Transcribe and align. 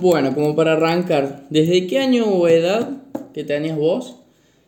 Bueno, 0.00 0.34
como 0.34 0.54
para 0.56 0.72
arrancar, 0.72 1.46
¿desde 1.50 1.86
qué 1.86 1.98
año 1.98 2.24
o 2.26 2.48
edad 2.48 3.02
que 3.34 3.44
tenías 3.44 3.76
vos 3.76 4.16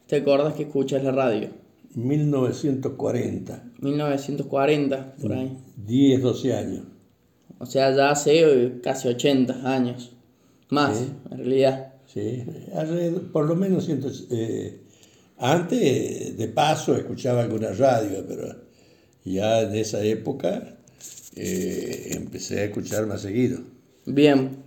te 0.07 0.17
acordás 0.17 0.55
que 0.55 0.65
escuchas 0.65 1.03
la 1.05 1.13
radio? 1.13 1.49
1940. 1.95 3.63
1940, 3.81 5.15
por 5.21 5.33
ahí. 5.33 5.57
10, 5.77 6.23
12 6.23 6.55
años. 6.55 6.85
O 7.59 7.67
sea, 7.67 7.95
ya 7.95 8.11
hace 8.11 8.41
eh, 8.41 8.81
casi 8.83 9.09
80 9.09 9.73
años. 9.73 10.13
Más, 10.71 10.99
Sí. 10.99 11.07
en 11.31 11.39
realidad. 11.39 11.93
Sí, 12.07 12.45
por 13.33 13.47
lo 13.47 13.57
menos 13.57 13.87
ciento- 13.87 14.11
eh, 14.31 14.81
antes 15.39 16.37
de 16.37 16.49
paso 16.49 16.95
escuchaba 16.97 17.43
alguna 17.43 17.73
radio, 17.73 18.25
pero 18.29 18.55
ya 19.25 19.63
en 19.63 19.75
esa 19.77 20.03
época 20.05 20.77
eh, 21.37 22.11
empecé 22.13 22.61
a 22.61 22.65
escuchar 22.65 23.07
más 23.07 23.23
seguido. 23.23 23.61
Bien. 24.05 24.62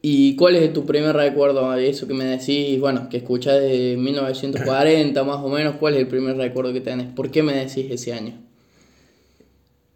¿Y 0.00 0.36
cuál 0.36 0.56
es 0.56 0.72
tu 0.72 0.86
primer 0.86 1.16
recuerdo 1.16 1.70
de 1.72 1.88
eso 1.88 2.06
que 2.06 2.14
me 2.14 2.24
decís? 2.24 2.78
Bueno, 2.78 3.08
que 3.08 3.16
escuchás 3.16 3.60
de 3.60 3.96
1940 3.98 5.24
más 5.24 5.38
o 5.38 5.48
menos. 5.48 5.76
¿Cuál 5.76 5.94
es 5.94 6.00
el 6.00 6.08
primer 6.08 6.36
recuerdo 6.36 6.72
que 6.72 6.80
tenés? 6.80 7.12
¿Por 7.12 7.30
qué 7.30 7.42
me 7.42 7.54
decís 7.54 7.90
ese 7.90 8.12
año? 8.12 8.34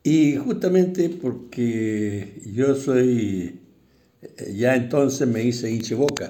Y 0.03 0.37
justamente 0.37 1.09
porque 1.09 2.43
yo 2.53 2.75
soy, 2.75 3.61
eh, 4.23 4.55
ya 4.57 4.75
entonces 4.75 5.29
me 5.29 5.45
hice 5.45 5.71
hinche 5.71 5.95
boca. 5.95 6.29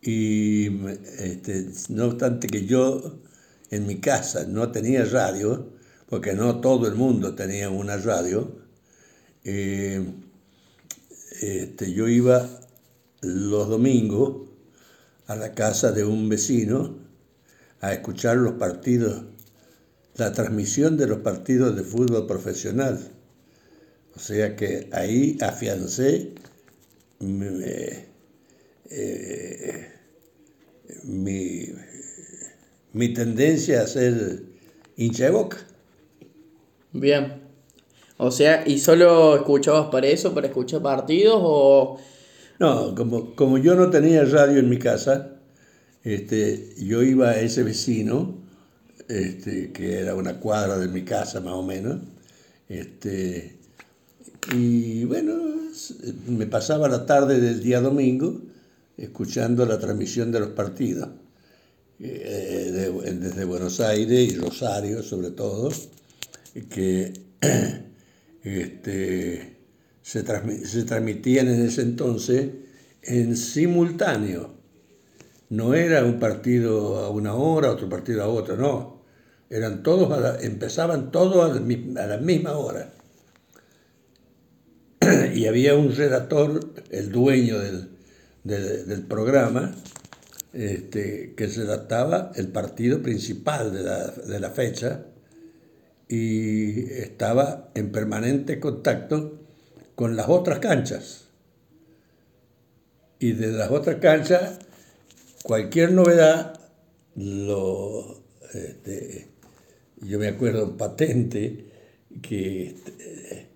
Y 0.00 0.66
este, 1.20 1.66
no 1.90 2.06
obstante 2.06 2.48
que 2.48 2.66
yo 2.66 3.20
en 3.70 3.86
mi 3.86 4.00
casa 4.00 4.44
no 4.48 4.72
tenía 4.72 5.04
radio, 5.04 5.68
porque 6.08 6.32
no 6.34 6.60
todo 6.60 6.88
el 6.88 6.96
mundo 6.96 7.36
tenía 7.36 7.70
una 7.70 7.96
radio, 7.96 8.56
eh, 9.44 10.04
este, 11.42 11.92
yo 11.92 12.08
iba 12.08 12.48
los 13.20 13.68
domingos 13.68 14.48
a 15.26 15.36
la 15.36 15.52
casa 15.54 15.92
de 15.92 16.04
un 16.04 16.28
vecino 16.28 16.96
a 17.80 17.92
escuchar 17.92 18.36
los 18.36 18.54
partidos 18.54 19.24
la 20.16 20.32
transmisión 20.32 20.96
de 20.96 21.06
los 21.06 21.18
partidos 21.18 21.76
de 21.76 21.82
fútbol 21.82 22.26
profesional. 22.26 22.98
O 24.14 24.20
sea 24.20 24.56
que 24.56 24.88
ahí 24.92 25.38
afiancé 25.40 26.34
eh, 28.90 29.88
mi, 31.04 31.66
mi 32.92 33.14
tendencia 33.14 33.82
a 33.82 33.86
ser 33.86 34.42
hincha 34.96 35.24
de 35.24 35.30
boca. 35.30 35.58
Bien. 36.92 37.40
O 38.24 38.30
sea, 38.30 38.62
¿y 38.66 38.78
solo 38.78 39.36
escuchabas 39.36 39.88
para 39.90 40.06
eso, 40.06 40.32
para 40.34 40.46
escuchar 40.46 40.82
partidos 40.82 41.36
o...? 41.38 41.98
No, 42.58 42.94
como, 42.94 43.34
como 43.34 43.58
yo 43.58 43.74
no 43.74 43.90
tenía 43.90 44.24
radio 44.24 44.60
en 44.60 44.68
mi 44.68 44.78
casa, 44.78 45.30
este, 46.04 46.74
yo 46.78 47.02
iba 47.02 47.30
a 47.30 47.40
ese 47.40 47.62
vecino, 47.64 48.36
este, 49.08 49.72
que 49.72 49.98
era 49.98 50.14
una 50.14 50.38
cuadra 50.38 50.78
de 50.78 50.88
mi 50.88 51.02
casa 51.02 51.40
más 51.40 51.54
o 51.54 51.62
menos, 51.64 51.98
este, 52.68 53.58
y 54.54 55.04
bueno, 55.04 55.34
me 56.28 56.46
pasaba 56.46 56.88
la 56.88 57.04
tarde 57.06 57.40
del 57.40 57.60
día 57.62 57.80
domingo 57.80 58.40
escuchando 58.96 59.66
la 59.66 59.78
transmisión 59.80 60.30
de 60.30 60.40
los 60.40 60.50
partidos, 60.50 61.08
eh, 61.98 62.70
de- 62.72 63.14
desde 63.14 63.44
Buenos 63.44 63.80
Aires 63.80 64.32
y 64.32 64.36
Rosario 64.36 65.02
sobre 65.02 65.30
todo, 65.30 65.70
que 66.70 67.12
este, 68.44 69.56
se, 70.02 70.24
se 70.66 70.84
transmitían 70.84 71.48
en 71.48 71.66
ese 71.66 71.82
entonces 71.82 72.48
en 73.02 73.36
simultáneo. 73.36 74.54
No 75.50 75.74
era 75.74 76.04
un 76.04 76.18
partido 76.18 76.98
a 76.98 77.10
una 77.10 77.34
hora, 77.34 77.70
otro 77.70 77.88
partido 77.88 78.22
a 78.22 78.28
otra, 78.28 78.56
no. 78.56 79.02
Eran 79.50 79.82
todos, 79.82 80.10
a 80.12 80.40
empezaban 80.42 81.10
todos 81.12 81.50
a 81.50 81.54
la, 81.60 82.02
a 82.02 82.06
la 82.06 82.16
misma 82.18 82.52
hora. 82.56 82.92
Y 85.34 85.46
había 85.46 85.74
un 85.74 85.94
redactor, 85.94 86.60
el 86.90 87.10
dueño 87.12 87.58
del, 87.58 87.90
del- 88.44 88.86
del 88.86 89.02
programa, 89.02 89.74
este, 90.52 91.34
que 91.36 91.46
redactaba 91.46 92.32
el 92.34 92.48
partido 92.48 93.02
principal 93.02 93.72
de 93.72 93.82
la, 93.82 94.06
de 94.08 94.40
la 94.40 94.50
fecha 94.50 95.06
y 96.12 96.92
estaba 96.92 97.70
en 97.74 97.90
permanente 97.90 98.60
contacto 98.60 99.46
con 99.94 100.14
las 100.14 100.28
otras 100.28 100.58
canchas. 100.58 101.28
Y 103.18 103.32
de 103.32 103.50
las 103.50 103.70
otras 103.70 103.96
canchas, 103.96 104.58
cualquier 105.42 105.92
novedad, 105.92 106.60
lo, 107.16 108.22
este, 108.52 109.28
yo 110.02 110.18
me 110.18 110.28
acuerdo 110.28 110.76
patente 110.76 111.64
que 112.20 112.66
este, 112.66 113.46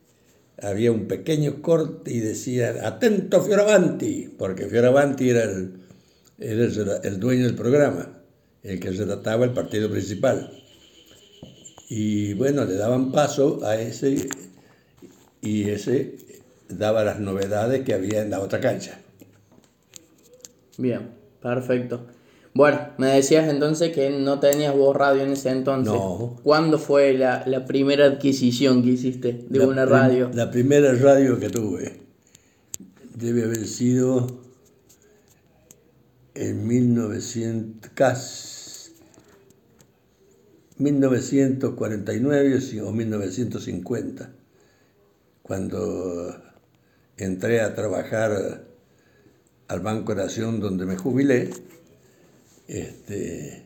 había 0.63 0.93
un 0.93 1.09
pequeño 1.09 1.61
corte 1.61 2.11
y 2.11 2.21
decía, 2.21 2.89
atento 2.89 3.43
Fioravanti, 3.43 4.35
porque 4.39 4.65
Fioravanti 4.65 5.29
era 5.29 5.43
el, 5.43 5.75
el 6.39 7.21
dueño 7.21 7.45
del 7.45 7.55
programa, 7.55 8.23
el 8.63 8.81
que 8.81 8.93
relataba 8.93 9.45
el 9.45 9.53
partido 9.53 9.91
principal. 9.91 10.63
Y 11.89 12.35
bueno, 12.35 12.65
le 12.65 12.75
daban 12.75 13.13
paso 13.13 13.61
a 13.65 13.77
ese 13.77 14.29
y 15.41 15.69
ese 15.71 16.17
daba 16.69 17.05
las 17.05 17.21
novedades 17.21 17.85
que 17.85 17.95
había 17.95 18.23
en 18.23 18.31
la 18.31 18.41
otra 18.41 18.61
cancha. 18.61 18.99
Bien, 20.79 21.11
perfecto. 21.41 22.07
Bueno, 22.55 22.81
me 22.97 23.09
decías 23.09 23.49
entonces 23.49 23.93
que 23.93 24.11
no 24.11 24.41
tenías 24.41 24.75
vos 24.75 24.97
radio 24.97 25.23
en 25.23 25.33
ese 25.33 25.51
entonces. 25.51 25.93
No. 25.93 26.41
¿Cuándo 26.43 26.79
fue 26.79 27.13
la, 27.13 27.45
la 27.47 27.67
primera 27.67 28.07
adquisición 28.07 28.83
que 28.83 28.91
hiciste 28.91 29.45
de 29.49 29.59
La 29.59 29.67
una 29.67 29.85
radio? 29.85 30.31
La 30.33 30.51
primera 30.51 30.93
radio 30.95 31.39
que 31.39 31.51
tuve 31.51 32.01
debe 33.15 33.45
haber 33.45 33.67
sido 33.67 34.41
en 36.35 36.67
1900, 36.67 37.91
casi 37.95 38.56
1949 40.79 42.61
sí, 42.61 42.81
o 42.81 42.93
1950, 42.93 44.31
cuando 45.43 46.35
entré 47.17 47.61
a 47.63 47.75
trabajar 47.75 48.65
al 49.69 49.81
Banco 49.81 50.15
Nación 50.15 50.59
donde 50.61 50.87
me 50.87 50.97
jubilé. 50.97 51.51
Este, 52.69 53.63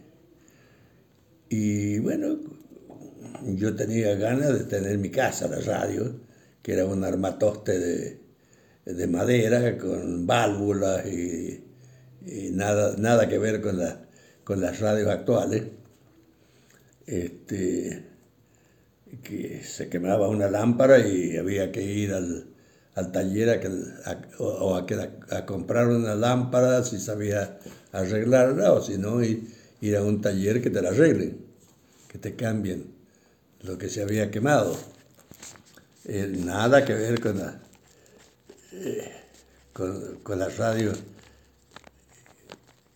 y 1.49 1.99
bueno, 1.99 2.39
yo 3.45 3.75
tenía 3.75 4.15
ganas 4.15 4.53
de 4.59 4.65
tener 4.65 4.99
mi 4.99 5.11
casa, 5.11 5.49
la 5.49 5.61
radio, 5.61 6.15
que 6.63 6.73
era 6.73 6.87
un 6.87 7.05
armatoste 7.05 7.79
de, 7.79 8.21
de 8.87 9.07
madera 9.07 9.79
con 9.79 10.27
válvulas 10.27 11.07
y, 11.07 11.65
y 12.27 12.51
nada, 12.53 12.97
nada 12.99 13.29
que 13.29 13.39
ver 13.39 13.61
con, 13.63 13.79
la- 13.79 14.07
con 14.45 14.61
las 14.61 14.81
radios 14.81 15.09
actuales. 15.11 15.65
Este, 17.07 18.05
que 19.23 19.63
se 19.65 19.89
quemaba 19.89 20.29
una 20.29 20.49
lámpara 20.51 20.99
y 21.07 21.37
había 21.37 21.73
que 21.73 21.83
ir 21.83 22.13
al, 22.13 22.47
al 22.95 23.13
taller 23.13 23.51
a 23.51 23.61
que- 23.61 23.69
a- 24.05 24.21
o, 24.39 24.77
a, 24.77 24.87
que- 24.87 25.11
a 25.31 25.47
comprar 25.47 25.89
una 25.89 26.15
lámpara 26.15 26.85
si 26.85 26.99
sabía 26.99 27.59
arreglarla 27.93 28.73
o 28.73 28.83
si 28.83 28.99
no 28.99 29.23
ir, 29.23 29.49
ir 29.81 29.97
a 29.97 30.03
un 30.03 30.21
taller 30.21 30.63
que 30.63 30.71
te 30.71 30.81
la 30.83 30.91
arreglen, 30.91 31.39
que 32.09 32.19
te 32.19 32.37
cambien 32.37 32.87
lo 33.63 33.79
que 33.79 33.89
se 33.89 34.03
había 34.03 34.31
quemado. 34.31 34.77
Eh, 36.05 36.33
nada 36.45 36.85
que 36.85 36.95
ver 36.95 37.21
con 37.21 37.39
la, 37.39 37.61
eh, 38.73 39.11
con, 39.73 40.21
con 40.23 40.39
las 40.39 40.57
radios 40.57 40.99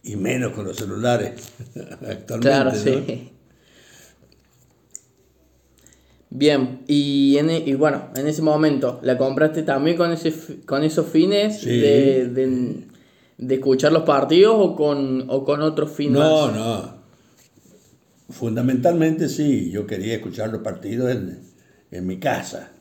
y 0.03 0.17
menos 0.17 0.53
con 0.53 0.67
los 0.67 0.77
celulares 0.77 1.33
actualmente. 2.09 2.41
Claro, 2.41 2.71
¿no? 2.73 2.77
sí. 2.79 3.31
Bien, 6.37 6.81
y, 6.89 7.37
en, 7.39 7.49
e- 7.49 7.63
y 7.65 7.75
bueno, 7.75 8.09
en 8.17 8.27
ese 8.27 8.43
momento, 8.43 8.99
¿la 9.05 9.17
compraste 9.17 9.63
también 9.63 9.97
con, 9.97 10.11
ese, 10.11 10.35
con 10.67 10.83
esos 10.83 11.07
fines 11.07 11.61
Sí. 11.61 11.79
de, 11.79 12.27
de, 12.29 12.75
de 13.39 13.55
escuchar 13.55 13.93
los 13.93 14.03
partidos 14.03 14.57
o 14.59 14.75
con, 14.75 15.27
o 15.29 15.45
con 15.45 15.63
otros 15.63 15.93
fines? 15.93 16.15
No, 16.15 16.47
más? 16.49 16.57
no. 16.57 17.05
Fundamentalmente 18.31 19.29
sí, 19.29 19.71
yo 19.71 19.87
quería 19.87 20.15
escuchar 20.15 20.51
los 20.51 20.61
partidos 20.63 21.13
en, 21.13 21.39
en 21.93 22.05
mi 22.07 22.19
casa, 22.19 22.73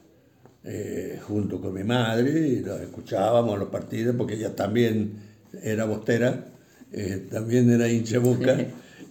eh, 0.64 1.20
junto 1.22 1.62
con 1.62 1.74
mi 1.76 1.84
madre, 1.84 2.32
y 2.48 2.60
los 2.62 2.82
escuchábamos 2.82 3.60
los 3.60 3.70
partidos 3.70 4.16
porque 4.16 4.34
ella 4.34 4.56
también 4.56 5.14
era 5.62 5.86
bostera, 5.86 6.48
eh, 6.92 7.28
también 7.30 7.70
era 7.70 7.88
hincha 7.88 8.18
boca, 8.18 8.58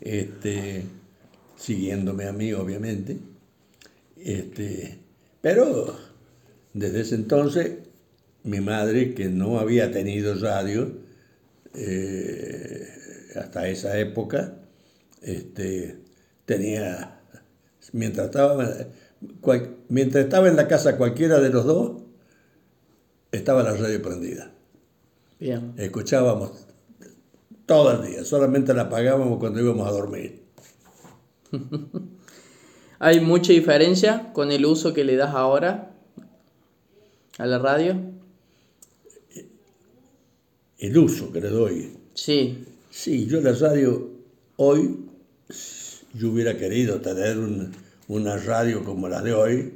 este, 0.00 0.83
siguiéndome 1.56 2.25
a 2.27 2.33
mí 2.33 2.53
obviamente. 2.55 3.19
Este, 4.24 4.98
pero 5.40 5.96
desde 6.72 7.00
ese 7.00 7.14
entonces 7.16 7.78
mi 8.44 8.60
madre, 8.60 9.14
que 9.14 9.28
no 9.28 9.58
había 9.58 9.92
tenido 9.92 10.34
radio 10.34 10.92
eh, 11.74 12.88
hasta 13.36 13.69
esa 13.69 13.98
época, 13.98 14.54
este, 15.22 16.00
tenía, 16.44 17.20
mientras 17.92 18.26
estaba, 18.26 18.69
mientras 19.88 20.24
estaba 20.24 20.48
en 20.48 20.56
la 20.56 20.66
casa 20.66 20.96
cualquiera 20.96 21.38
de 21.40 21.50
los 21.50 21.64
dos, 21.64 22.02
estaba 23.30 23.62
la 23.62 23.74
radio 23.74 24.02
prendida. 24.02 24.52
Bien. 25.38 25.72
Escuchábamos 25.76 26.66
todo 27.66 27.92
el 27.92 28.10
día, 28.10 28.24
solamente 28.24 28.74
la 28.74 28.82
apagábamos 28.82 29.38
cuando 29.38 29.60
íbamos 29.60 29.86
a 29.88 29.92
dormir. 29.92 30.42
¿Hay 33.04 33.19
mucha 33.19 33.52
diferencia 33.52 34.32
con 34.32 34.52
el 34.52 34.64
uso 34.64 34.94
que 34.94 35.02
le 35.02 35.16
das 35.16 35.34
ahora 35.34 35.90
a 37.37 37.46
la 37.46 37.58
radio? 37.58 37.96
El 40.78 40.96
uso 40.96 41.32
que 41.32 41.40
le 41.40 41.49
doy. 41.49 41.99
Sí. 42.14 42.64
Sí, 42.90 43.26
yo 43.26 43.40
la 43.40 43.54
radio 43.54 44.08
hoy, 44.54 45.00
yo 46.14 46.31
hubiera 46.31 46.56
querido 46.56 47.00
tener 47.00 47.38
una 48.06 48.37
radio 48.37 48.84
como 48.84 49.08
la 49.08 49.20
de 49.20 49.32
hoy, 49.32 49.75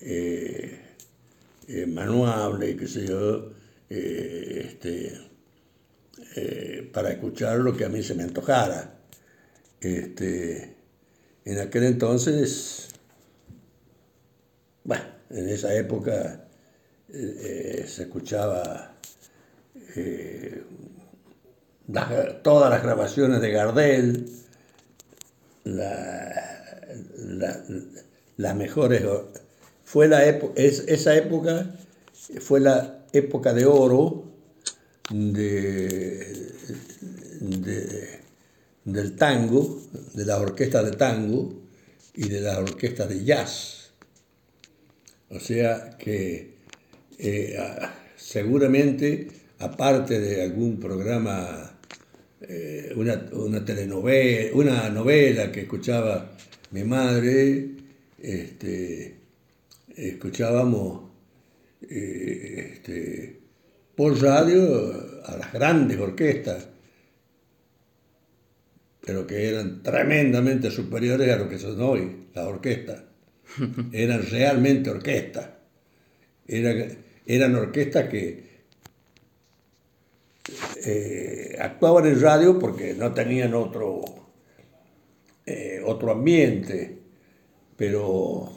eh, 0.00 0.80
eh, 1.68 1.84
manuable, 1.84 2.74
qué 2.74 2.88
sé 2.88 3.06
yo, 3.06 3.52
eh, 3.90 4.66
este, 4.66 5.12
para 6.90 7.10
escuchar 7.10 7.58
lo 7.58 7.76
que 7.76 7.84
a 7.84 7.90
mí 7.90 8.02
se 8.02 8.14
me 8.14 8.22
antojara. 8.22 8.98
Este, 9.78 10.79
en 11.44 11.58
aquel 11.58 11.84
entonces, 11.84 12.88
bueno, 14.84 15.04
en 15.30 15.48
esa 15.48 15.74
época 15.74 16.44
se 17.08 18.02
escuchaba 18.02 18.94
todas 22.42 22.70
las 22.70 22.82
grabaciones 22.82 23.40
de 23.40 23.50
Gardel, 23.50 24.30
las 28.36 28.56
mejores. 28.56 29.02
Fue 29.84 30.08
la 30.08 30.24
es, 30.24 30.84
esa 30.86 31.16
época 31.16 31.74
fue 32.40 32.60
la 32.60 33.04
época 33.12 33.52
de 33.52 33.66
oro 33.66 34.24
de, 35.10 36.46
del 38.84 39.16
tango, 39.16 39.82
de 40.14 40.24
la 40.24 40.38
orquesta 40.38 40.82
de 40.82 40.92
tango 40.92 41.62
y 42.14 42.28
de 42.28 42.40
la 42.40 42.58
orquesta 42.58 43.06
de 43.06 43.24
jazz. 43.24 43.90
O 45.28 45.38
sea 45.38 45.96
que 45.98 46.54
eh, 47.18 47.56
seguramente, 48.16 49.28
aparte 49.58 50.18
de 50.18 50.42
algún 50.42 50.80
programa 50.80 51.78
eh, 52.40 52.92
una, 52.96 53.26
una, 53.32 53.64
telenovela, 53.64 54.54
una 54.54 54.88
novela 54.88 55.52
que 55.52 55.60
escuchaba 55.60 56.30
mi 56.70 56.84
madre, 56.84 57.70
este, 58.18 59.16
escuchábamos 59.94 61.10
eh, 61.82 62.72
este, 62.72 63.40
por 63.94 64.20
radio 64.22 65.22
a 65.26 65.36
las 65.36 65.52
grandes 65.52 65.98
orquestas, 65.98 66.66
pero 69.10 69.26
que 69.26 69.48
eran 69.48 69.82
tremendamente 69.82 70.70
superiores 70.70 71.28
a 71.32 71.36
lo 71.36 71.48
que 71.48 71.58
son 71.58 71.80
hoy, 71.80 72.28
las 72.32 72.46
orquestas. 72.46 73.02
Eran 73.92 74.24
realmente 74.30 74.88
orquestas. 74.88 75.48
Eran, 76.46 76.96
eran 77.26 77.56
orquestas 77.56 78.08
que 78.08 78.60
eh, 80.84 81.56
actuaban 81.58 82.06
en 82.06 82.20
radio 82.20 82.56
porque 82.56 82.94
no 82.94 83.12
tenían 83.12 83.52
otro, 83.54 84.04
eh, 85.44 85.82
otro 85.84 86.12
ambiente, 86.12 87.00
pero 87.76 88.48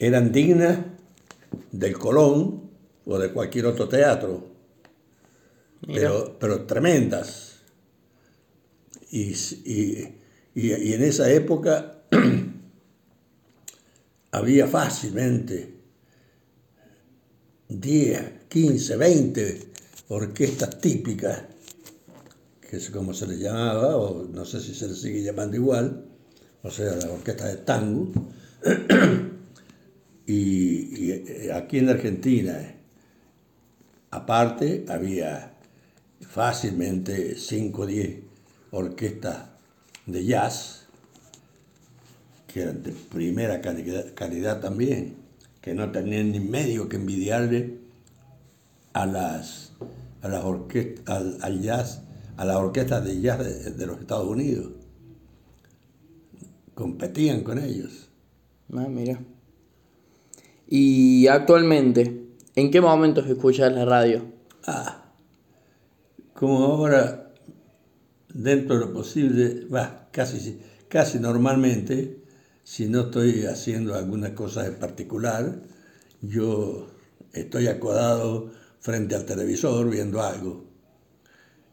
eran 0.00 0.32
dignas 0.32 0.80
del 1.70 1.96
Colón 1.96 2.70
o 3.06 3.18
de 3.20 3.30
cualquier 3.30 3.66
otro 3.66 3.88
teatro, 3.88 4.48
pero, 5.86 6.36
pero, 6.40 6.62
tremendas. 6.62 7.53
Y, 9.10 9.34
y, 9.64 10.14
y 10.54 10.92
en 10.92 11.02
esa 11.02 11.30
época 11.30 12.02
había 14.32 14.66
fácilmente 14.66 15.74
10, 17.68 18.32
15, 18.48 18.96
20 18.96 19.60
orquestas 20.08 20.78
típicas, 20.80 21.42
que 22.60 22.76
es 22.76 22.90
como 22.90 23.14
se 23.14 23.26
le 23.26 23.38
llamaba, 23.38 23.96
o 23.96 24.24
no 24.24 24.44
sé 24.44 24.60
si 24.60 24.74
se 24.74 24.88
le 24.88 24.94
sigue 24.94 25.22
llamando 25.22 25.56
igual, 25.56 26.06
o 26.62 26.70
sea, 26.70 26.94
la 26.96 27.10
orquesta 27.10 27.46
de 27.46 27.56
tango. 27.58 28.12
y, 30.26 31.10
eh, 31.10 31.52
aquí 31.52 31.78
en 31.78 31.88
Argentina, 31.88 32.74
aparte, 34.10 34.84
había 34.88 35.56
fácilmente 36.20 37.36
5 37.36 37.82
o 37.82 37.86
10 37.86 38.23
orquestas 38.74 39.46
de 40.06 40.24
jazz, 40.24 40.86
que 42.46 42.62
eran 42.62 42.82
de 42.82 42.92
primera 42.92 43.60
calidad 43.60 44.60
también, 44.60 45.16
que 45.60 45.74
no 45.74 45.90
tenían 45.90 46.32
ni 46.32 46.40
medio 46.40 46.88
que 46.88 46.96
envidiarle 46.96 47.78
a 48.92 49.06
las 49.06 49.72
a 50.22 50.28
las 50.28 50.44
al, 51.06 51.38
al, 51.42 51.60
jazz, 51.60 52.02
a 52.36 52.44
las 52.44 52.56
orquestas 52.56 53.04
de 53.04 53.20
jazz 53.20 53.76
de, 53.76 53.86
los 53.86 54.00
Estados 54.00 54.26
Unidos. 54.26 54.72
Competían 56.74 57.42
con 57.42 57.58
ellos. 57.58 58.08
Ah, 58.72 58.88
mira. 58.88 59.20
Y 60.66 61.26
actualmente, 61.26 62.26
¿en 62.56 62.70
qué 62.70 62.80
momentos 62.80 63.26
escuchas 63.26 63.70
la 63.72 63.84
radio? 63.84 64.22
Ah, 64.66 65.04
como 66.32 66.64
ahora, 66.64 67.23
dentro 68.34 68.78
de 68.78 68.86
lo 68.86 68.92
posible, 68.92 69.66
va, 69.72 70.08
casi, 70.12 70.60
casi 70.88 71.18
normalmente, 71.18 72.18
si 72.62 72.86
no 72.88 73.02
estoy 73.02 73.46
haciendo 73.46 73.94
alguna 73.94 74.34
cosa 74.34 74.66
en 74.66 74.74
particular, 74.74 75.62
yo 76.20 76.90
estoy 77.32 77.68
acodado 77.68 78.52
frente 78.80 79.14
al 79.14 79.24
televisor 79.24 79.88
viendo 79.88 80.22
algo. 80.22 80.64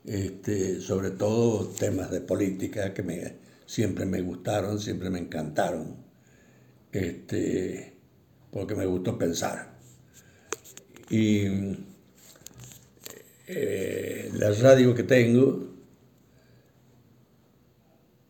Este, 0.06 0.82
sobre 0.82 1.12
todo 1.12 1.68
temas 1.68 2.10
de 2.10 2.22
política 2.22 2.94
que 2.94 3.04
me, 3.04 3.36
siempre 3.66 4.06
me 4.06 4.22
gustaron, 4.22 4.80
siempre 4.80 5.10
me 5.10 5.20
encantaron, 5.20 5.98
este, 6.92 7.98
porque 8.52 8.76
me 8.76 8.86
gustó 8.86 9.18
pensar. 9.18 9.78
Y 11.10 11.44
eh, 13.48 14.32
la 14.34 14.52
radio 14.54 14.96
que 14.96 15.04
tengo, 15.04 15.71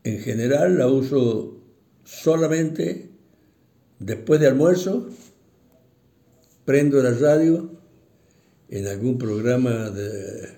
en 0.03 0.19
general 0.19 0.77
la 0.77 0.87
uso 0.87 1.57
solamente 2.03 3.09
después 3.99 4.39
de 4.39 4.47
almuerzo, 4.47 5.07
prendo 6.65 7.01
la 7.01 7.11
radio 7.11 7.71
en 8.69 8.87
algún 8.87 9.17
programa 9.17 9.89
de, 9.89 10.49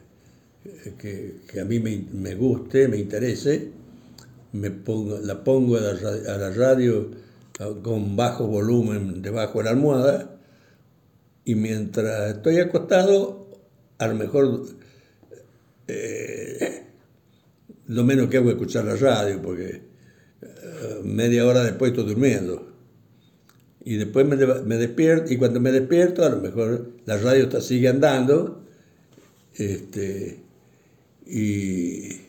que, 0.97 1.59
a 1.59 1.65
mí 1.65 1.79
me, 1.79 2.35
guste, 2.35 2.87
me 2.87 2.97
interese, 2.97 3.69
me 4.53 4.71
pongo, 4.71 5.19
la 5.19 5.43
pongo 5.43 5.77
a 5.77 5.81
la, 5.81 6.49
radio 6.51 7.11
con 7.81 8.15
bajo 8.15 8.47
volumen 8.47 9.21
debajo 9.21 9.59
de 9.59 9.63
la 9.65 9.71
almohada 9.71 10.39
y 11.45 11.55
mientras 11.55 12.35
estoy 12.35 12.59
acostado, 12.59 13.47
a 13.97 14.07
lo 14.07 14.15
mejor 14.15 14.65
eh, 15.87 16.42
lo 17.87 18.03
menos 18.03 18.29
que 18.29 18.37
hago 18.37 18.49
es 18.49 18.55
escuchar 18.55 18.85
la 18.85 18.95
radio 18.95 19.41
porque 19.41 19.81
eh, 20.41 21.01
media 21.03 21.45
hora 21.45 21.63
después 21.63 21.91
estoy 21.91 22.07
durmiendo. 22.07 22.73
Y 23.85 23.97
después 23.97 24.25
me, 24.25 24.77
despierto, 24.77 25.33
y 25.33 25.37
cuando 25.37 25.59
me 25.59 25.71
despierto, 25.71 26.23
a 26.23 26.29
lo 26.29 26.37
mejor 26.37 26.93
la 27.05 27.17
radio 27.17 27.43
está, 27.43 27.59
sigue 27.59 27.89
andando, 27.89 28.63
este, 29.55 30.39
y, 31.25 32.21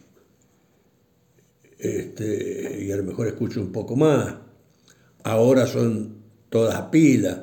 este, 1.78 2.84
y 2.84 2.90
a 2.90 2.96
lo 2.96 3.04
mejor 3.04 3.28
escucho 3.28 3.60
un 3.60 3.70
poco 3.70 3.94
más. 3.94 4.34
Ahora 5.22 5.68
son 5.68 6.16
todas 6.48 6.90
a. 6.90 7.38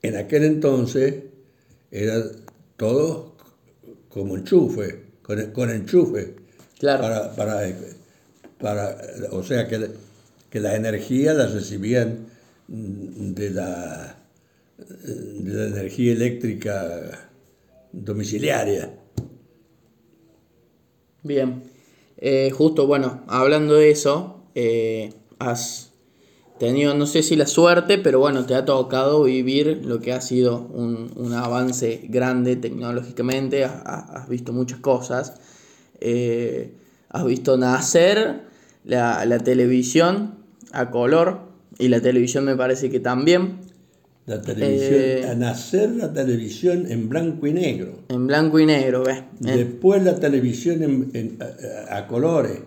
En 0.00 0.16
aquel 0.16 0.44
entonces 0.44 1.24
era 1.90 2.24
todo 2.78 3.36
como 4.08 4.38
enchufe, 4.38 5.02
con, 5.22 5.50
con 5.52 5.70
enchufe. 5.70 6.43
Claro. 6.84 7.02
Para, 7.02 7.34
para, 7.34 7.62
para, 8.60 8.98
o 9.30 9.42
sea 9.42 9.66
que, 9.66 9.88
que 10.50 10.60
la 10.60 10.76
energía 10.76 11.32
la 11.32 11.46
recibían 11.46 12.26
de 12.68 13.50
la, 13.50 14.18
de 14.76 15.54
la 15.54 15.66
energía 15.68 16.12
eléctrica 16.12 17.30
domiciliaria. 17.90 18.92
Bien. 21.22 21.62
Eh, 22.18 22.50
justo, 22.50 22.86
bueno, 22.86 23.24
hablando 23.28 23.76
de 23.76 23.90
eso, 23.90 24.42
eh, 24.54 25.14
has 25.38 25.90
tenido, 26.58 26.92
no 26.92 27.06
sé 27.06 27.22
si 27.22 27.34
la 27.34 27.46
suerte, 27.46 27.96
pero 27.96 28.18
bueno, 28.18 28.44
te 28.44 28.54
ha 28.54 28.66
tocado 28.66 29.22
vivir 29.22 29.80
lo 29.86 30.00
que 30.00 30.12
ha 30.12 30.20
sido 30.20 30.68
un, 30.68 31.12
un 31.16 31.32
avance 31.32 32.02
grande 32.10 32.56
tecnológicamente, 32.56 33.64
has, 33.64 34.10
has 34.10 34.28
visto 34.28 34.52
muchas 34.52 34.80
cosas, 34.80 35.40
eh, 36.00 36.72
has 37.10 37.24
visto 37.24 37.56
nacer 37.56 38.42
la, 38.84 39.24
la 39.24 39.38
televisión 39.38 40.34
a 40.72 40.90
color 40.90 41.40
y 41.78 41.88
la 41.88 42.00
televisión 42.00 42.44
me 42.44 42.56
parece 42.56 42.90
que 42.90 43.00
también. 43.00 43.58
La 44.26 44.40
televisión, 44.40 44.94
Eh, 45.00 45.26
a 45.30 45.34
nacer 45.34 45.90
la 45.90 46.12
televisión 46.12 46.90
en 46.90 47.08
blanco 47.10 47.46
y 47.46 47.52
negro. 47.52 47.98
En 48.08 48.26
blanco 48.26 48.58
y 48.58 48.64
negro, 48.66 49.04
¿ves? 49.04 49.22
Después 49.38 50.02
la 50.02 50.18
televisión 50.18 50.82
en- 50.82 51.10
en- 51.12 51.38
a, 51.90 51.98
a 51.98 52.06
colores. 52.06 52.58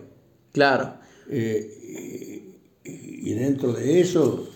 claro. 0.52 0.94
Eh, 1.30 2.44
y 2.84 3.32
dentro 3.34 3.72
de 3.74 4.00
eso, 4.00 4.48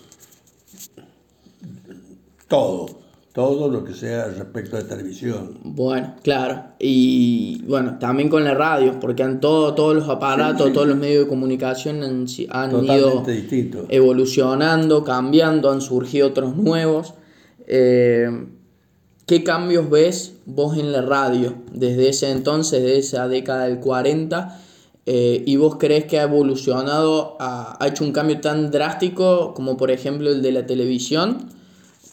todo, 2.47 3.02
todo 3.33 3.67
lo 3.67 3.83
que 3.83 3.95
sea 3.95 4.27
respecto 4.27 4.77
de 4.77 4.83
televisión. 4.83 5.57
Bueno, 5.63 6.15
claro. 6.21 6.65
Y 6.77 7.63
bueno, 7.67 7.97
también 7.99 8.29
con 8.29 8.43
la 8.43 8.53
radio, 8.53 8.99
porque 8.99 9.23
han 9.23 9.39
todo, 9.39 9.73
todos 9.73 9.95
los 9.95 10.07
aparatos, 10.07 10.71
todos 10.71 10.87
los 10.87 10.97
medios 10.97 11.23
de 11.23 11.29
comunicación 11.29 12.03
han, 12.03 12.27
han 12.51 12.85
ido 12.85 13.23
distinto. 13.25 13.87
evolucionando, 13.89 15.03
cambiando, 15.03 15.71
han 15.71 15.81
surgido 15.81 16.27
otros 16.27 16.55
nuevos. 16.55 17.15
Eh, 17.65 18.29
¿Qué 19.25 19.43
cambios 19.43 19.89
ves 19.89 20.35
vos 20.45 20.77
en 20.77 20.91
la 20.91 21.01
radio 21.01 21.55
desde 21.71 22.09
ese 22.09 22.29
entonces, 22.29 22.83
de 22.83 22.99
esa 22.99 23.27
década 23.27 23.65
del 23.65 23.79
40? 23.79 24.59
eh, 25.05 25.43
¿Y 25.45 25.55
vos 25.55 25.77
crees 25.79 26.05
que 26.05 26.19
ha 26.19 26.23
evolucionado, 26.23 27.35
ha, 27.39 27.83
ha 27.83 27.87
hecho 27.87 28.03
un 28.03 28.11
cambio 28.11 28.39
tan 28.41 28.69
drástico 28.69 29.53
como 29.55 29.75
por 29.75 29.89
ejemplo 29.89 30.29
el 30.29 30.43
de 30.43 30.51
la 30.51 30.67
televisión? 30.67 31.49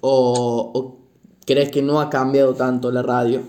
¿O, 0.01 0.71
o 0.73 1.00
crees 1.51 1.73
que 1.73 1.83
no 1.83 2.01
ha 2.01 2.09
cambiado 2.09 2.55
tanto 2.55 2.93
la 2.93 3.03
radio? 3.03 3.43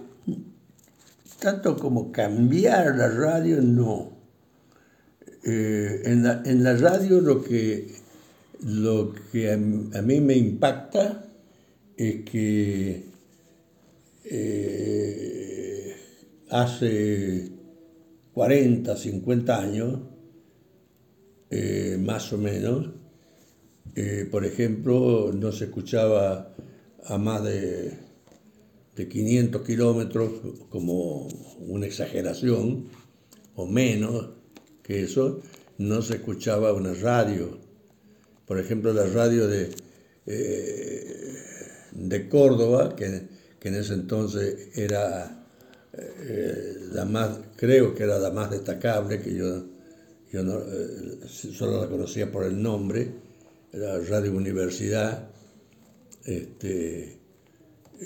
Tanto 1.39 1.77
como 1.77 2.12
cambiar 2.12 2.96
la 2.96 3.08
radio, 3.08 3.62
no. 3.62 4.10
Eh, 5.43 6.01
en, 6.05 6.24
la, 6.24 6.41
en 6.43 6.63
la 6.63 6.74
radio 6.77 7.22
lo 7.22 7.43
que, 7.43 7.91
lo 8.63 9.13
que 9.31 9.51
a, 9.51 9.58
mí 9.58 10.20
me 10.20 10.36
impacta 10.36 11.25
es 11.96 12.24
que 12.25 13.03
eh, 14.25 15.96
hace 16.50 17.51
40, 18.34 18.98
50 18.98 19.62
años, 19.62 20.00
eh, 21.51 22.00
más 22.03 22.34
o 22.34 22.39
menos, 22.39 22.89
por 24.31 24.43
ejemplo, 24.43 25.31
no 25.34 25.51
se 25.51 25.65
escuchaba 25.65 26.55
a 27.05 27.17
más 27.17 27.43
de, 27.43 27.91
de 28.96 29.08
500 29.08 29.62
kilómetros 29.63 30.31
como 30.70 31.27
una 31.60 31.86
exageración, 31.86 32.89
o 33.55 33.67
menos 33.67 34.29
que 34.84 35.03
eso, 35.03 35.41
no 35.77 36.01
se 36.01 36.15
escuchaba 36.15 36.74
una 36.74 36.93
radio. 36.93 37.58
Por 38.46 38.60
ejemplo, 38.60 38.93
la 38.93 39.05
radio 39.05 39.48
de, 39.48 39.72
eh, 40.25 41.34
de 41.91 42.29
Córdoba, 42.29 42.96
que, 42.96 43.27
que 43.60 43.70
en 43.70 43.75
ese 43.75 43.93
entonces 43.93 44.77
era 44.77 45.46
eh, 45.93 46.75
la 46.93 47.05
más, 47.05 47.39
creo 47.55 47.93
que 47.93 48.03
era 48.03 48.17
la 48.17 48.31
más 48.31 48.51
destacable, 48.51 49.22
que 49.22 49.36
yo, 49.36 49.65
yo 50.31 50.43
no, 50.43 50.60
eh, 50.60 51.20
solo 51.27 51.81
la 51.81 51.88
conocía 51.88 52.31
por 52.31 52.46
el 52.46 52.62
nombre, 52.62 53.12
era 53.72 54.00
Radio 54.00 54.34
Universidad, 54.34 55.29
este, 56.25 57.17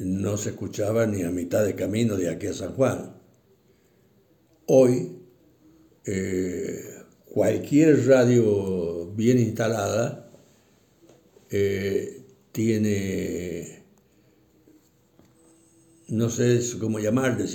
no 0.01 0.37
se 0.37 0.49
escuchaba 0.49 1.05
ni 1.05 1.23
a 1.23 1.31
mitad 1.31 1.63
de 1.65 1.75
camino 1.75 2.17
de 2.17 2.29
aquí 2.29 2.47
a 2.47 2.53
San 2.53 2.73
Juan. 2.73 3.15
Hoy, 4.67 5.19
eh, 6.05 6.81
cualquier 7.33 8.05
radio 8.07 9.07
bien 9.15 9.39
instalada 9.39 10.31
eh, 11.49 12.23
tiene, 12.51 13.83
no 16.07 16.29
sé 16.29 16.59
cómo 16.79 16.99
llamarle, 16.99 17.45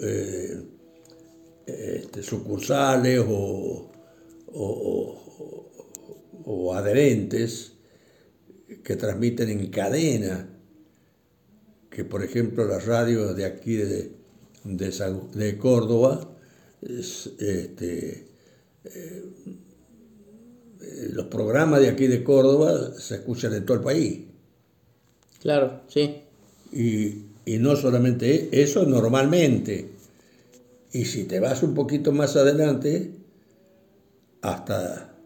eh, 0.00 0.62
este, 1.66 2.22
sucursales 2.22 3.20
o, 3.20 3.90
o- 4.52 5.10
o- 5.32 5.70
o 6.44 6.74
adherentes 6.74 7.74
que 8.84 8.96
transmiten 8.96 9.48
en 9.50 9.70
cadena, 9.70 10.36
que 11.90 12.04
por 12.04 12.22
ejemplo 12.22 12.64
las 12.64 12.86
radios 12.86 13.36
de 13.36 13.44
aquí 13.44 13.74
de, 13.76 14.12
de, 14.64 14.92
San- 14.92 15.30
de 15.32 15.58
Córdoba, 15.58 16.36
es, 16.82 17.30
este, 17.38 18.26
eh, 18.84 19.24
los 21.12 21.26
programas 21.26 21.80
de 21.80 21.88
aquí 21.88 22.06
de 22.06 22.22
Córdoba 22.24 22.92
se 22.98 23.16
escuchan 23.16 23.54
en 23.54 23.64
todo 23.64 23.76
el 23.78 23.82
país. 23.82 24.20
Claro, 25.40 25.82
sí. 25.88 26.22
Y, 26.72 27.26
y 27.44 27.58
no 27.58 27.76
solamente 27.76 28.48
eso, 28.62 28.84
normalmente. 28.86 29.90
Y 30.92 31.04
si 31.06 31.24
te 31.24 31.40
vas 31.40 31.62
un 31.62 31.74
poquito 31.74 32.12
más 32.12 32.36
adelante, 32.36 33.12
hasta 34.42 35.16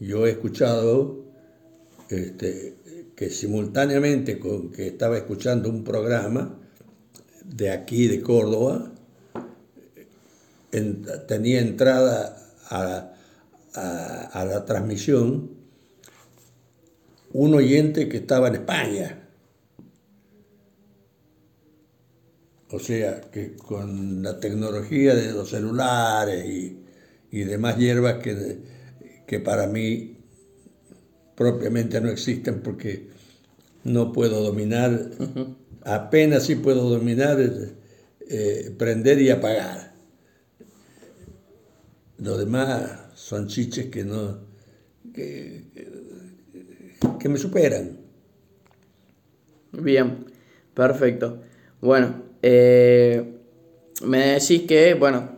yo 0.00 0.26
he 0.26 0.32
escuchado 0.32 1.23
este, 2.10 2.74
que 3.16 3.30
simultáneamente 3.30 4.38
con 4.38 4.70
que 4.72 4.88
estaba 4.88 5.16
escuchando 5.18 5.68
un 5.70 5.84
programa 5.84 6.58
de 7.44 7.70
aquí 7.70 8.08
de 8.08 8.20
Córdoba, 8.22 8.92
en- 10.72 11.04
tenía 11.26 11.60
entrada 11.60 12.36
a, 12.68 13.12
a- 13.74 14.24
a 14.40 14.44
la 14.44 14.64
transmisión 14.64 15.50
un 17.34 17.52
oyente 17.54 18.08
que 18.08 18.16
estaba 18.16 18.48
en 18.48 18.54
España. 18.54 19.28
O 22.70 22.78
sea, 22.78 23.20
que 23.32 23.54
con 23.56 24.22
la 24.22 24.40
tecnología 24.40 25.14
de 25.14 25.32
los 25.32 25.50
celulares 25.50 26.44
y, 26.46 26.78
y 27.30 27.44
demás 27.44 27.76
hierbas 27.78 28.14
que, 28.22 28.58
que 29.26 29.40
para 29.40 29.66
mí 29.66 30.13
propiamente 31.34 32.00
no 32.00 32.08
existen 32.08 32.60
porque 32.60 33.08
no 33.84 34.12
puedo 34.12 34.42
dominar, 34.42 35.10
apenas 35.84 36.44
sí 36.44 36.56
puedo 36.56 36.88
dominar 36.88 37.38
eh, 38.20 38.74
prender 38.78 39.20
y 39.20 39.30
apagar. 39.30 39.94
Lo 42.18 42.38
demás 42.38 43.00
son 43.14 43.48
chiches 43.48 43.86
que 43.86 44.04
no 44.04 44.38
que, 45.14 45.64
que 47.18 47.28
me 47.28 47.38
superan. 47.38 47.98
Bien, 49.72 50.26
perfecto. 50.74 51.40
Bueno, 51.80 52.22
eh, 52.42 53.34
me 54.04 54.18
decís 54.38 54.62
que, 54.62 54.94
bueno, 54.94 55.30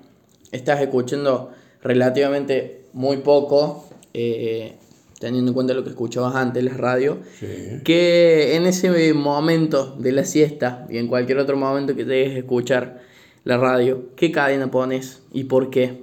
estás 0.52 0.80
escuchando 0.80 1.52
relativamente 1.82 2.84
muy 2.92 3.18
poco, 3.18 3.88
eh, 4.14 4.76
teniendo 5.18 5.50
en 5.50 5.54
cuenta 5.54 5.74
lo 5.74 5.82
que 5.82 5.90
escuchabas 5.90 6.34
antes, 6.34 6.62
la 6.62 6.74
radio, 6.74 7.18
Sí. 7.40 7.46
que 7.84 8.54
en 8.56 8.66
ese 8.66 9.14
momento 9.14 9.96
de 9.98 10.12
la 10.12 10.24
siesta 10.24 10.86
y 10.90 10.98
en 10.98 11.08
cualquier 11.08 11.38
otro 11.38 11.56
momento 11.56 11.96
que 11.96 12.04
te 12.04 12.10
dejes 12.10 12.38
escuchar 12.38 13.00
la 13.44 13.56
radio, 13.56 14.10
¿qué 14.16 14.30
cadena 14.30 14.70
pones 14.70 15.22
y 15.32 15.44
por 15.44 15.70
qué? 15.70 16.02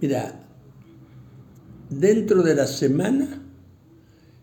Mira, 0.00 0.40
dentro 1.90 2.42
de 2.42 2.54
la 2.54 2.66
semana, 2.66 3.42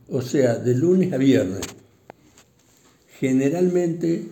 o 0.09 0.21
sea, 0.21 0.55
de 0.55 0.75
lunes 0.75 1.13
a 1.13 1.17
viernes, 1.17 1.61
generalmente 3.19 4.25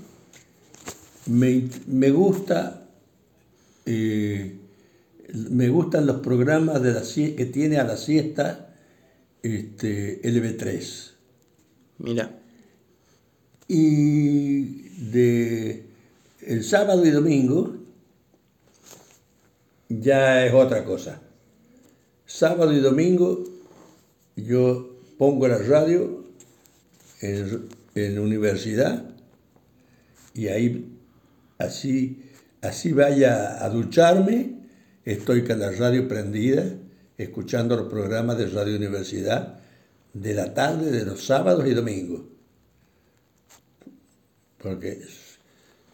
me, 1.28 1.70
me 1.88 2.10
gusta, 2.12 2.88
eh, 3.86 4.58
me 5.50 5.70
gustan 5.70 6.06
los 6.08 6.18
programas 6.18 6.82
de 6.82 6.92
la, 6.94 7.02
que 7.36 7.46
tiene 7.46 7.78
a 7.78 7.84
la 7.84 7.96
siesta 7.98 8.71
este, 9.44 10.22
LB3. 10.24 11.12
Mira, 12.00 12.40
Y 13.68 14.90
de 15.12 15.84
el 16.42 16.64
sábado 16.64 17.06
y 17.06 17.12
domingo 17.12 17.76
ya 19.90 20.46
es 20.46 20.54
otra 20.54 20.84
cosa. 20.84 21.22
Sábado 22.26 22.74
y 22.74 22.80
domingo 22.80 23.44
yo 24.36 24.98
pongo 25.18 25.48
la 25.48 25.60
radio 25.60 26.26
en, 27.22 27.70
en 27.96 28.20
universidad 28.20 29.12
y 30.34 30.48
ahí 30.48 30.92
así, 31.58 32.24
así 32.62 32.92
vaya 32.92 33.64
a 33.64 33.70
ducharme, 33.70 34.56
estoy 35.06 35.44
con 35.44 35.60
la 35.60 35.72
radio 35.72 36.08
prendida, 36.08 36.64
escuchando 37.18 37.76
los 37.76 37.88
programas 37.88 38.38
de 38.38 38.48
Radio 38.48 38.76
Universidad 38.78 39.60
de 40.14 40.34
la 40.34 40.54
tarde 40.54 40.92
de 40.92 41.06
los 41.06 41.24
sábados 41.26 41.66
y 41.68 41.74
domingos. 41.74 42.22
Porque 44.58 45.02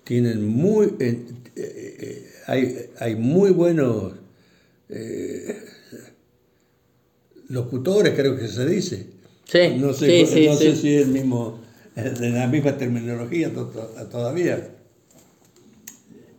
tienen 0.03 0.45
muy, 0.45 0.93
eh, 0.99 1.25
eh, 1.55 2.31
hay, 2.47 2.89
hay, 2.99 3.15
muy 3.15 3.51
buenos 3.51 4.13
eh, 4.89 5.57
locutores, 7.49 8.13
creo 8.15 8.37
que 8.37 8.47
se 8.47 8.65
dice. 8.65 9.07
Sí, 9.45 9.77
no 9.77 9.93
sé, 9.93 10.25
sí, 10.25 10.33
sí, 10.33 10.47
no 10.47 10.55
sí. 10.55 10.63
sé 10.65 10.75
si 10.75 10.95
es 10.95 11.05
el 11.05 11.13
mismo, 11.13 11.61
de 11.95 12.29
la 12.29 12.47
misma 12.47 12.77
terminología 12.77 13.53
to- 13.53 13.67
to- 13.67 14.07
todavía. 14.09 14.75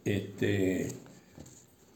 Este, 0.04 0.88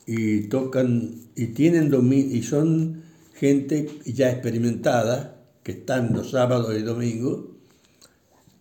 y 0.07 0.43
tocan, 0.43 1.15
y 1.37 1.47
tienen 1.49 1.91
dominio, 1.91 2.37
y 2.37 2.43
son 2.43 3.03
gente 3.35 3.89
ya 4.05 4.31
experimentada, 4.31 5.37
que 5.63 5.73
están 5.73 6.13
los 6.15 6.31
sábados 6.31 6.75
y 6.77 6.83
domingos, 6.83 7.41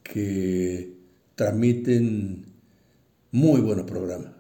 que 0.04 0.94
transmiten 1.36 2.46
muy 3.32 3.62
buenos 3.62 3.86
programas. 3.86 4.32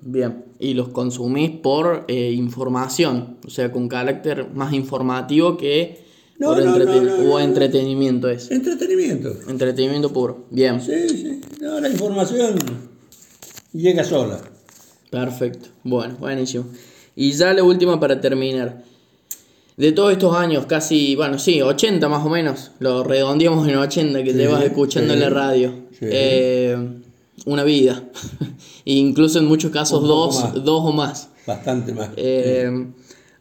Bien, 0.00 0.44
y 0.58 0.74
los 0.74 0.88
consumís 0.90 1.50
por 1.50 2.04
eh, 2.08 2.32
información, 2.32 3.38
o 3.46 3.50
sea, 3.50 3.72
con 3.72 3.88
carácter 3.88 4.50
más 4.52 4.74
informativo 4.74 5.56
que 5.56 6.04
No, 6.38 6.48
por 6.48 6.62
no, 6.62 6.76
entreten- 6.76 7.02
no, 7.06 7.16
no, 7.24 7.32
o 7.34 7.40
entretenimiento 7.40 8.28
es. 8.28 8.50
Entretenimiento. 8.50 9.34
Entretenimiento 9.48 10.12
puro. 10.12 10.46
Bien, 10.50 10.80
Sí, 10.80 11.08
sí. 11.08 11.40
No, 11.62 11.80
la 11.80 11.88
información 11.88 12.56
llega 13.72 14.04
sola. 14.04 14.40
Perfecto. 15.14 15.68
Bueno, 15.84 16.16
buenísimo. 16.18 16.64
Y 17.16 17.32
ya 17.32 17.52
la 17.52 17.62
última 17.62 17.98
para 18.00 18.20
terminar. 18.20 18.82
De 19.76 19.90
todos 19.92 20.12
estos 20.12 20.36
años, 20.36 20.66
casi, 20.66 21.16
bueno, 21.16 21.38
sí, 21.38 21.60
80 21.62 22.08
más 22.08 22.24
o 22.24 22.28
menos, 22.28 22.70
lo 22.78 23.02
redondeamos 23.02 23.66
en 23.68 23.76
80 23.76 24.22
que 24.22 24.30
Sí, 24.32 24.36
llevas 24.38 24.62
escuchando 24.62 25.12
en 25.14 25.20
la 25.20 25.30
radio. 25.30 25.74
sí. 25.98 26.06
Eh, 26.10 26.76
una 27.46 27.64
vida. 27.64 28.02
E 28.86 28.92
incluso 28.92 29.38
en 29.38 29.46
muchos 29.46 29.70
casos 29.70 30.02
dos, 30.06 30.40
más. 30.42 30.54
dos 30.64 30.80
o 30.84 30.92
más. 30.92 31.28
Bastante 31.46 31.92
más. 31.94 32.10
Eh, 32.16 32.70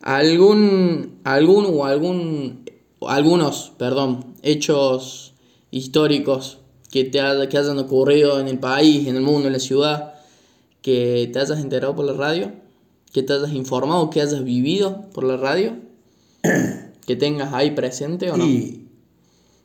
algún, 0.01 1.19
algún 1.25 1.65
o 1.65 1.85
algún, 1.85 2.63
algunos, 3.07 3.73
perdón, 3.77 4.25
hechos 4.41 5.33
históricos 5.71 6.59
que 6.91 7.03
te 7.03 7.19
ha- 7.19 7.47
que 7.49 7.57
hayan 7.57 7.77
ocurrido 7.79 8.39
en 8.39 8.47
el 8.47 8.57
país, 8.59 9.07
en 9.07 9.15
el 9.17 9.21
mundo, 9.21 9.47
en 9.47 9.53
la 9.53 9.59
ciudad, 9.59 10.12
que 10.83 11.27
te 11.33 11.39
hayas 11.39 11.59
enterado 11.59 11.95
por 11.95 12.05
la 12.05 12.13
radio, 12.13 12.51
que 13.11 13.23
te 13.23 13.33
hayas 13.33 13.53
informado, 13.53 14.11
que 14.11 14.21
hayas 14.21 14.43
vivido 14.43 15.09
por 15.13 15.23
la 15.23 15.37
radio, 15.37 15.77
que 17.07 17.15
tengas 17.15 17.53
ahí 17.53 17.71
presente 17.71 18.29
o 18.29 18.37
no. 18.37 18.45
Y 18.45 18.89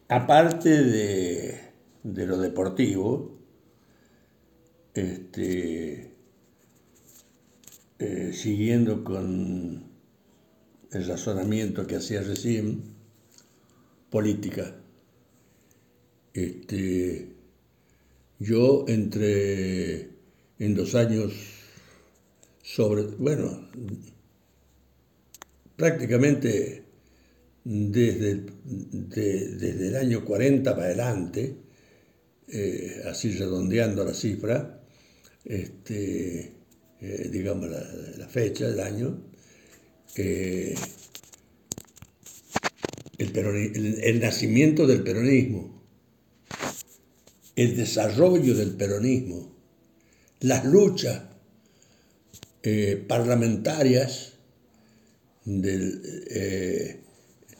aparte 0.09 0.71
de, 0.71 1.61
de 2.05 2.27
lo 2.27 2.39
deportivo, 2.39 3.37
este, 4.95 6.15
eh, 7.99 8.31
siguiendo 8.33 9.03
con 9.03 9.85
el 10.93 11.07
razonamiento 11.07 11.87
que 11.87 11.97
hacía 11.97 12.23
recién, 12.23 12.95
política. 14.09 14.77
Este, 16.33 17.35
yo 18.39 18.85
entre 18.87 20.08
en 20.59 20.77
los 20.77 20.95
años 20.95 21.33
sobre, 22.63 23.03
bueno, 23.19 23.69
prácticamente 25.77 26.83
desde, 27.65 28.47
desde 28.65 29.89
el 29.89 29.97
año 29.97 30.25
40 30.25 30.75
para 30.75 30.87
adelante, 30.87 31.57
eh, 32.49 33.03
así 33.07 33.33
redondeando 33.33 34.05
la 34.05 34.15
cifra, 34.15 34.81
este, 35.45 36.53
eh, 37.01 37.29
digamos 37.33 37.71
la, 37.71 37.83
la 38.19 38.29
fecha, 38.29 38.69
el 38.69 38.81
año, 38.81 39.23
eh, 40.17 40.75
el- 43.19 44.01
el 44.03 44.21
nacimiento 44.21 44.87
del 44.87 45.03
peronismo, 45.03 45.83
el 47.57 47.77
desarrollo 47.77 48.55
del 48.55 48.71
peronismo, 48.77 49.58
las 50.41 50.65
luchas 50.65 51.23
eh, 52.63 53.05
parlamentarias 53.07 54.35
del, 55.45 56.03
eh, 56.31 57.01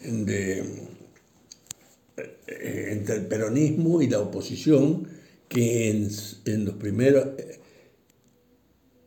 de, 0.03 0.59
eh, 2.47 2.89
entre 2.91 3.17
el 3.17 3.27
peronismo 3.27 4.03
y 4.03 4.09
la 4.09 4.21
oposición 4.21 5.09
que 5.49 5.91
en, 5.91 6.09
en 6.45 6.65
los 6.65 6.75
primeros 6.75 7.29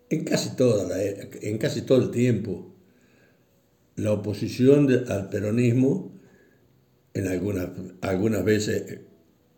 en 0.09 0.23
casi 0.25 0.55
toda 0.55 0.87
la, 0.87 1.01
en 1.03 1.57
casi 1.57 1.83
todo 1.83 2.01
el 2.01 2.11
tiempo 2.11 2.73
la 3.95 4.13
oposición 4.13 4.89
al 5.07 5.29
peronismo 5.29 6.11
en 7.13 7.27
algunas 7.27 7.69
algunas 8.01 8.43
veces 8.43 8.99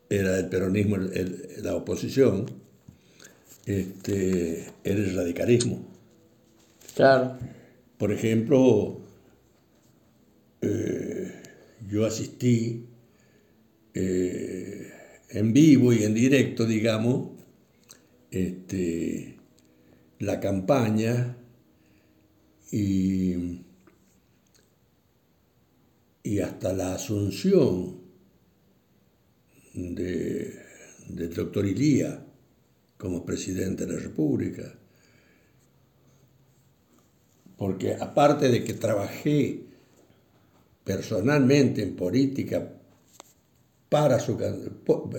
era 0.10 0.38
el 0.38 0.50
peronismo 0.50 0.98
la 0.98 1.76
oposición 1.76 2.63
este, 3.66 4.66
era 4.84 5.00
el 5.00 5.16
radicalismo. 5.16 5.86
Claro, 6.96 7.38
por 7.98 8.12
ejemplo, 8.12 9.02
eh, 10.62 11.32
yo 11.90 12.06
asistí 12.06 12.86
eh, 13.94 14.92
en 15.30 15.54
vivo 15.54 15.94
y 15.94 16.04
en 16.04 16.14
directo, 16.14 16.66
digamos, 16.66 17.30
este, 18.32 19.38
la 20.20 20.40
campaña 20.40 21.38
y, 22.72 23.36
y 26.24 26.40
hasta 26.40 26.74
la 26.74 26.96
asunción 26.96 28.02
de- 29.74 30.60
del 31.10 31.34
doctor 31.34 31.66
Ilía 31.66 32.26
como 33.04 33.26
presidente 33.26 33.86
de 33.86 33.96
la 33.96 34.00
República. 34.00 34.64
Porque 37.58 37.96
aparte 37.96 38.48
de 38.48 38.64
que 38.64 38.76
trabajé 38.76 39.60
personalmente 40.86 41.84
en 41.84 41.98
política 41.98 42.66
para 43.90 44.22
su, 44.22 44.40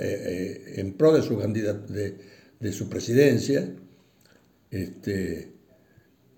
eh, 0.00 0.74
en 0.76 0.94
pro 0.94 1.12
de 1.12 1.20
su, 1.20 1.36
de, 1.36 2.18
de 2.58 2.72
su 2.72 2.88
presidencia, 2.88 3.70
este, 4.70 5.52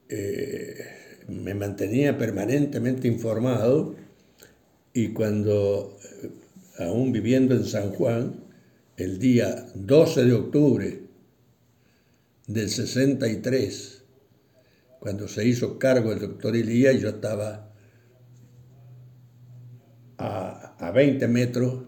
eh, 0.08 0.84
me 1.28 1.54
mantenía 1.54 2.18
permanentemente 2.18 3.06
informado 3.06 3.94
y 4.92 5.12
cuando, 5.12 5.96
eh, 6.24 6.30
aún 6.80 7.12
viviendo 7.12 7.54
en 7.54 7.64
San 7.64 7.90
Juan, 7.90 8.34
el 8.96 9.20
día 9.20 9.68
12 9.76 10.24
de 10.24 10.32
octubre 10.32 11.05
del 12.46 12.68
63, 12.70 14.04
cuando 15.00 15.28
se 15.28 15.46
hizo 15.46 15.78
cargo 15.78 16.12
el 16.12 16.20
doctor 16.20 16.56
Ilía, 16.56 16.92
yo 16.92 17.08
estaba 17.08 17.72
a, 20.18 20.76
a 20.78 20.90
20 20.90 21.28
metros 21.28 21.84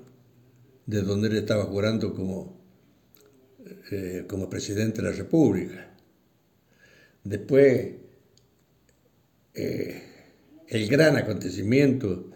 de 0.86 1.02
donde 1.02 1.28
él 1.28 1.36
estaba 1.36 1.64
jurando 1.64 2.14
como, 2.14 2.60
eh, 3.90 4.24
como 4.26 4.48
presidente 4.48 5.02
de 5.02 5.10
la 5.10 5.16
República. 5.16 5.94
Después, 7.24 7.92
eh, 9.54 10.02
el 10.66 10.88
gran 10.88 11.16
acontecimiento 11.16 12.30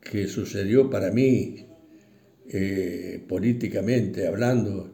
que 0.00 0.28
sucedió 0.28 0.90
para 0.90 1.10
mí, 1.10 1.66
eh, 2.46 3.24
políticamente 3.26 4.26
hablando, 4.26 4.90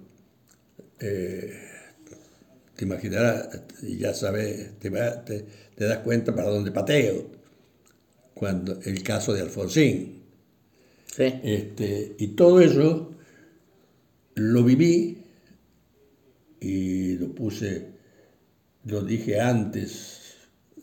te 2.80 2.86
imaginarás, 2.86 3.62
ya 3.82 4.14
sabes, 4.14 4.78
te, 4.80 4.90
te- 4.90 5.44
te 5.76 5.84
das 5.84 5.98
cuenta 5.98 6.34
para 6.34 6.48
dónde 6.50 6.72
pateo, 6.72 7.30
cuando 8.34 8.80
el 8.84 9.02
caso 9.04 9.32
de 9.32 9.42
Alfonsín. 9.42 10.22
sí. 11.06 11.26
Este, 11.42 12.16
y 12.18 12.28
todo 12.28 12.60
eso 12.60 13.10
lo 14.34 14.64
viví 14.64 15.22
y 16.60 17.16
lo 17.16 17.34
puse, 17.34 17.88
lo 18.84 19.02
dije 19.02 19.40
antes 19.40 20.20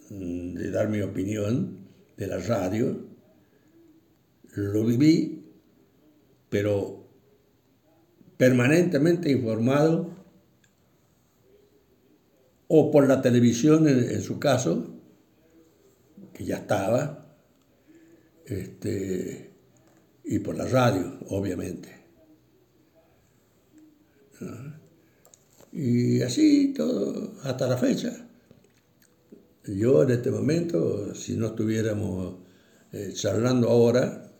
mm, 0.09 0.53
de 0.55 0.71
dar 0.71 0.89
mi 0.89 1.01
opinión 1.01 1.79
de 2.17 2.27
la 2.27 2.39
radio, 2.39 3.05
lo 4.55 4.83
viví, 4.83 5.15
pero 6.49 7.07
permanentemente 8.37 9.31
informado 9.31 10.09
o 12.67 12.91
por 12.91 13.07
la 13.07 13.21
televisión 13.21 13.87
en, 13.87 14.21
su 14.21 14.39
caso, 14.39 14.93
que 16.33 16.45
ya 16.45 16.57
estaba, 16.57 17.35
este, 18.45 19.51
y 20.23 20.39
por 20.39 20.57
la 20.57 20.65
radio, 20.65 21.19
obviamente. 21.29 21.95
Y 25.71 26.21
así 26.21 26.73
todo 26.75 27.33
hasta 27.43 27.67
la 27.67 27.77
fecha. 27.77 28.27
Yo 29.65 30.03
en 30.03 30.11
este 30.11 30.31
momento, 30.31 31.13
si 31.13 31.35
no 31.35 31.47
estuviéramos 31.47 32.35
eh, 32.93 33.11
charlando 33.13 33.69
ahora, 33.69 34.31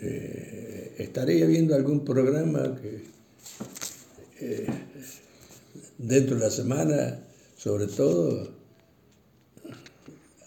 eh, 0.00 0.96
estaría 0.98 1.46
viendo 1.46 1.74
algún 1.74 2.04
programa 2.04 2.76
que 2.80 3.04
eh, 4.40 4.66
dentro 6.00 6.36
de 6.36 6.42
la 6.42 6.50
semana, 6.50 7.20
sobre 7.56 7.86
todo, 7.86 8.50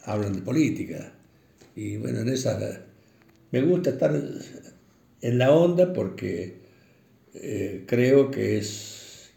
hablan 0.05 0.33
de 0.33 0.41
política. 0.41 1.13
Y 1.75 1.97
bueno, 1.97 2.19
en 2.19 2.29
esa 2.29 2.59
me 3.51 3.61
gusta 3.61 3.91
estar 3.91 4.19
en 5.21 5.37
la 5.37 5.51
onda 5.51 5.93
porque 5.93 6.61
creo 7.85 8.31
que 8.31 8.57
es, 8.57 9.31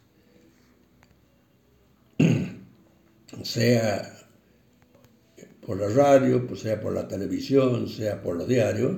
sea 3.42 4.12
por 5.60 5.78
la 5.78 5.88
radio, 5.88 6.46
pues 6.46 6.60
sea 6.60 6.80
por 6.80 6.94
la 6.94 7.08
televisión, 7.08 7.88
sea 7.88 8.22
por 8.22 8.36
los 8.36 8.48
diarios, 8.48 8.96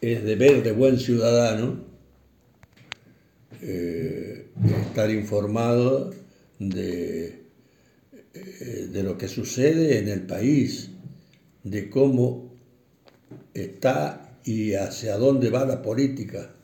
es 0.00 0.24
deber 0.24 0.62
de 0.62 0.72
buen 0.72 0.98
ciudadano 0.98 1.87
eh, 3.60 4.50
estar 4.86 5.10
informado 5.10 6.12
de, 6.58 7.42
eh, 8.34 8.88
de 8.92 9.02
lo 9.02 9.16
que 9.18 9.28
sucede 9.28 9.98
en 9.98 10.08
el 10.08 10.26
país, 10.26 10.90
de 11.64 11.90
cómo 11.90 12.52
está 13.54 14.38
y 14.44 14.74
hacia 14.74 15.16
dónde 15.16 15.50
va 15.50 15.66
la 15.66 15.82
política, 15.82 16.54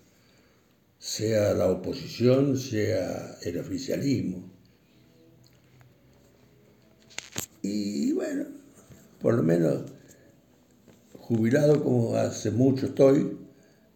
sea 0.98 1.52
la 1.54 1.68
oposición, 1.68 2.56
sea 2.56 3.38
el 3.42 3.58
oficialismo. 3.58 4.50
Y 7.62 8.12
bueno, 8.12 8.46
por 9.20 9.34
lo 9.34 9.42
menos 9.42 9.84
jubilado 11.18 11.82
como 11.82 12.14
hace 12.16 12.50
mucho 12.50 12.86
estoy, 12.86 13.38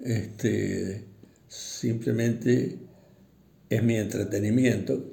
este, 0.01 1.05
simplemente 1.49 2.88
es 3.69 3.83
mi 3.83 3.97
entretenimiento, 3.97 5.05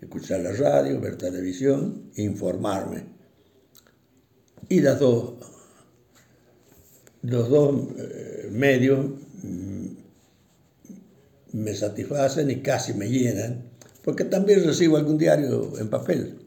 escuchar 0.00 0.40
la 0.40 0.52
radio, 0.52 1.00
ver 1.00 1.16
televisión, 1.16 2.10
informarme. 2.16 3.04
Y 4.68 4.80
las 4.80 4.98
dos, 4.98 5.34
los 7.22 7.48
dos 7.48 7.88
eh, 7.98 8.48
medios 8.50 9.06
mm, 9.42 9.86
me 11.52 11.74
satisfacen 11.74 12.50
y 12.50 12.60
casi 12.60 12.94
me 12.94 13.08
llenan, 13.08 13.64
porque 14.02 14.24
también 14.24 14.64
recibo 14.64 14.96
algún 14.96 15.18
diario 15.18 15.72
en 15.78 15.88
papel. 15.88 16.38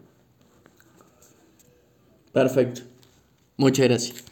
Perfecto. 2.34 2.82
Muchas 3.58 3.88
gracias. 3.88 4.27